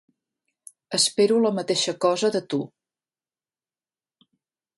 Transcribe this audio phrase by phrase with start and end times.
[0.97, 2.61] Espero la mateixa cosa de tu!